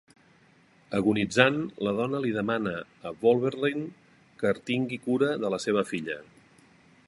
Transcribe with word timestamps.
Agonitzant, 0.99 1.59
la 1.87 1.93
dona 1.99 2.21
li 2.23 2.31
demana 2.37 2.73
a 3.09 3.13
Wolverine 3.25 3.85
que 4.41 4.57
tingui 4.71 5.01
cura 5.07 5.33
de 5.45 5.53
la 5.57 5.61
seva 5.67 5.89
filla. 5.95 6.21